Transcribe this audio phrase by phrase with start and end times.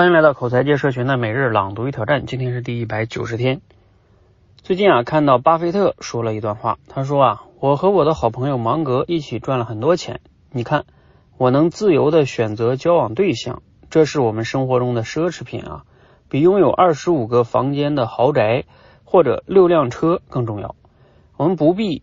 [0.00, 3.60] 欢迎来到口才界社群的每日朗读与挑战，今天是第一百九十天。
[4.62, 10.86] 最近啊，看到巴菲特说了一段话，他说啊，我和我的好朋友芒格一起赚了很多钱，你看，
[11.36, 13.60] 我能自由的选择交往对象，
[13.90, 15.84] 这是我们生活中的奢侈品啊，
[16.30, 18.64] 比拥有二十五个房间的豪宅
[19.04, 20.76] 或者六辆车更重要。
[21.36, 22.02] 我们不必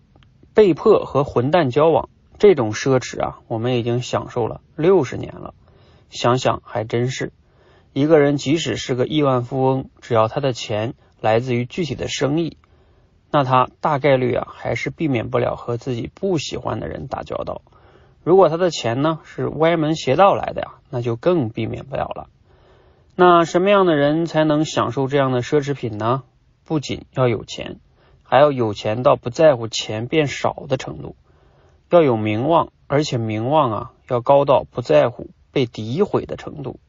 [0.53, 5.55] 被迫和混蛋交往，这种奢侈啊，我们已经享受了六十年了。
[6.11, 7.33] 想想还真是，
[7.97, 12.55] 一个人即使是个亿万富翁，只要他的钱来自于具体的生意，
[13.31, 17.63] 那他大概率啊还是避免不了和自己不喜欢的人打交道。
[18.23, 22.29] 如果他的钱呢是歪门邪道来的呀，那就更避免不了了。
[23.15, 26.21] 那什么样的人才能享受这样的奢侈品呢？
[26.65, 27.79] 不仅要有钱，
[28.21, 31.15] 还要有钱到不在乎钱变少的程度，
[31.89, 35.31] 要有名望，而且名望啊要高到不在乎。
[35.49, 36.79] 被诋毁的程度，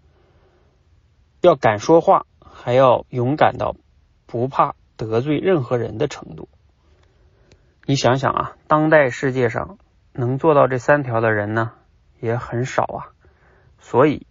[1.40, 3.76] 要敢说话，还要勇敢到
[4.26, 6.48] 不怕得罪任何人的程度。
[7.86, 9.78] 你想想啊，当代世界上
[10.12, 11.72] 能做到这三条的人呢，
[12.20, 12.98] 也很少啊。
[13.78, 14.26] 所以，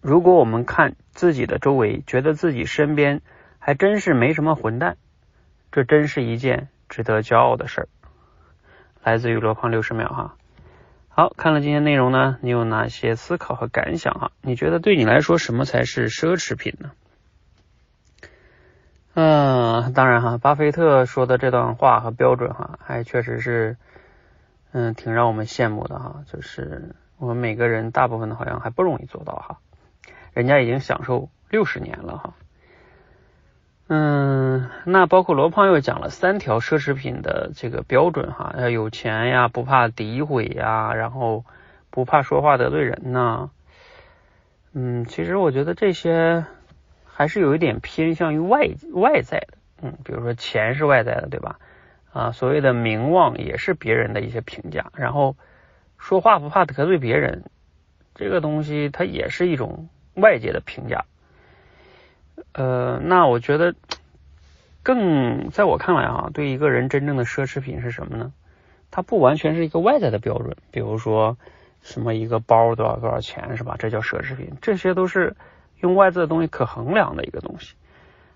[0.00, 3.20] 如果我们看自己的周围，觉得自己身边
[3.58, 4.96] 还真是没什么混蛋，
[5.70, 7.88] 这真是一件值得骄傲的事儿。
[9.04, 10.36] 来自于罗胖六十秒哈。
[11.12, 14.30] 好，看了今天内容呢，你有哪些思考和感想哈？
[14.40, 16.92] 你觉得对你来说什么才是奢侈品呢？
[19.14, 23.76] 嗯，当然哈，巴菲特说的这段话和标准哈，还确实是
[24.70, 26.22] 嗯挺让我们羡慕的哈。
[26.32, 29.58] 就是我们每个人大部分的好像还不容易做到哈，
[30.32, 32.34] 人家已经享受六十年了哈。
[33.92, 41.44] 嗯，那包括罗胖又讲了三条奢侈品的这个标准哈，要有钱呀，不怕诋毁呀，然后
[41.90, 43.50] 不怕说话得罪人呐。
[44.72, 46.46] 嗯，其实我觉得这些
[47.04, 51.58] 还是有一点偏向于外外在的，嗯，比如说钱是外在的，对吧？
[52.12, 55.34] 啊，所谓的名望也是别人的一些评价，然后
[55.98, 57.42] 说话不怕得罪别人，
[58.14, 61.06] 这个东西它也是一种外界的评价。
[62.52, 63.74] 呃，那我觉得
[64.82, 68.32] 更在我看来啊，对一个人真正的奢侈品是什么呢？
[68.90, 71.38] 它不完全是一个外在的标准，比如说
[71.80, 73.76] 什么一个包多少多少钱是吧？
[73.78, 75.36] 这叫奢侈品，这些都是
[75.78, 77.74] 用外在的东西可衡量的一个东西。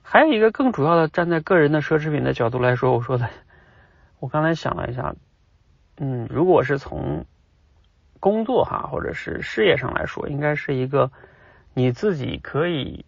[0.02, 3.28] 还有一个更主要的，站在个人的奢侈品的角度来说，我说的，
[4.20, 5.16] 我刚才想了一下，
[5.96, 7.24] 嗯，如果是从
[8.20, 11.10] 工作哈或者是事业上来说，应该是一个
[11.72, 13.04] 你自己可以。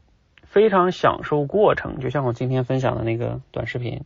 [0.48, 4.04] 非常享受过程，就像我今天分享的那个短视频。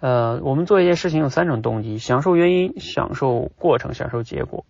[0.00, 4.64] 呃，我们做一件事情有三种动机：享受原因、享受过程、享受结果。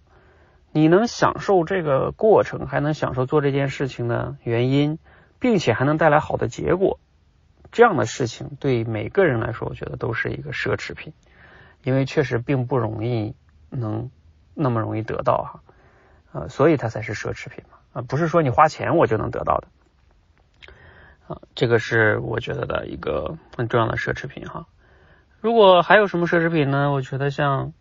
[0.72, 4.98] 你能享受这个过程，还能享受做这件事情的原因，
[5.38, 6.98] 并且还能带来好的结果，
[7.70, 11.12] 这样的事情对每个人来说，我觉得都是一个奢侈品，
[11.84, 13.34] 因为确实并不容易
[13.68, 14.10] 能
[14.54, 15.60] 那么容易得到哈，
[16.32, 19.68] 呃，所以它才是奢侈品嘛，啊，不是说你花钱我就能得到的。
[21.54, 24.66] 这个是我觉得的一个很重要的奢侈品哈。
[25.40, 26.90] 如果还有什么奢侈品呢？
[26.92, 27.72] 我觉得像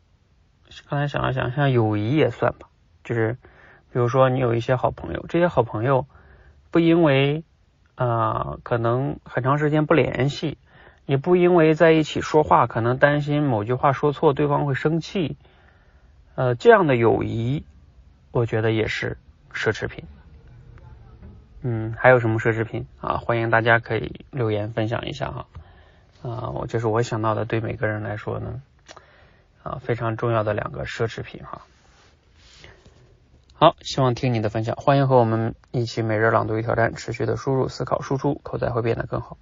[0.90, 2.68] 刚才想了想，像友谊也算吧。
[3.04, 3.38] 就是
[3.92, 6.08] 比如说你有一些好朋友，这些好朋友
[6.72, 7.44] 不因为
[7.96, 10.58] 啊可能很长时间不联系，
[11.06, 15.38] 也不因为在一起说话可能担心某句话说错对方会生气，
[16.36, 17.66] 呃这样的友谊，
[18.32, 19.18] 我觉得也是
[19.54, 20.06] 奢侈品。
[21.64, 23.18] 嗯，还有什么奢侈品啊？
[23.18, 25.46] 欢迎大家可以留言分享一下哈。
[26.24, 28.62] 啊，我就是我想到的，对每个人来说呢，
[29.64, 31.62] 啊非常重要的两个奢侈品哈。
[33.54, 39.38] 好，希望听你的分享，欢迎和我们一起每日朗读与挑战，持续的输入、思考、输出，口才会变得更好。